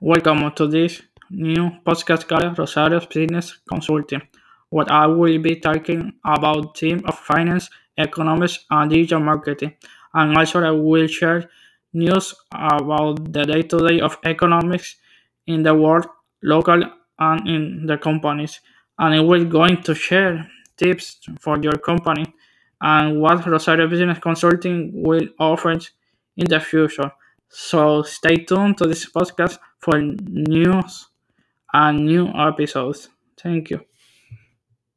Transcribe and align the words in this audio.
Welcome 0.00 0.52
to 0.56 0.66
this 0.66 1.00
new 1.30 1.70
podcast 1.86 2.28
called 2.28 2.58
Rosario 2.58 3.00
Business 3.00 3.56
Consulting, 3.66 4.20
where 4.68 4.84
I 4.92 5.06
will 5.06 5.38
be 5.38 5.56
talking 5.56 6.12
about 6.22 6.74
team 6.74 7.00
of 7.06 7.18
finance, 7.18 7.70
economics, 7.96 8.66
and 8.70 8.90
digital 8.90 9.20
marketing. 9.20 9.72
And 10.12 10.36
also 10.36 10.62
I 10.62 10.70
will 10.70 11.06
share 11.06 11.48
news 11.94 12.34
about 12.52 13.32
the 13.32 13.44
day-to-day 13.44 14.00
of 14.00 14.18
economics 14.26 14.96
in 15.46 15.62
the 15.62 15.74
world, 15.74 16.06
local 16.42 16.82
and 17.18 17.48
in 17.48 17.86
the 17.86 17.96
companies. 17.96 18.60
And 18.98 19.14
I 19.14 19.20
will 19.20 19.46
going 19.46 19.82
to 19.84 19.94
share 19.94 20.46
tips 20.76 21.20
for 21.40 21.58
your 21.58 21.78
company 21.78 22.34
and 22.82 23.18
what 23.18 23.46
Rosario 23.46 23.88
Business 23.88 24.18
Consulting 24.18 24.90
will 24.92 25.26
offer 25.38 25.72
in 26.36 26.46
the 26.50 26.60
future. 26.60 27.12
So 27.48 28.02
stay 28.02 28.36
tuned 28.44 28.78
to 28.78 28.86
this 28.86 29.10
podcast 29.10 29.58
for 29.80 30.00
news 30.00 31.08
and 31.72 32.06
new 32.06 32.28
episodes. 32.28 33.08
Thank 33.38 33.70
you. 33.70 33.80